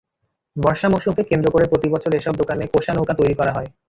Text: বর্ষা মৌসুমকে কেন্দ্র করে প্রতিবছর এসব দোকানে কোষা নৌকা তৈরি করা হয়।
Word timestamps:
বর্ষা 0.55 0.87
মৌসুমকে 0.89 1.23
কেন্দ্র 1.29 1.47
করে 1.51 1.65
প্রতিবছর 1.67 2.11
এসব 2.15 2.33
দোকানে 2.37 2.63
কোষা 2.73 2.91
নৌকা 2.93 3.13
তৈরি 3.19 3.35
করা 3.39 3.51
হয়। 3.53 3.69